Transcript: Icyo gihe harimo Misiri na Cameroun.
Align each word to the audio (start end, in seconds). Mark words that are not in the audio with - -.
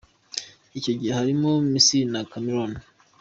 Icyo 0.77 0.91
gihe 0.97 1.11
harimo 1.19 1.49
Misiri 1.73 2.05
na 2.13 2.21
Cameroun. 2.31 2.73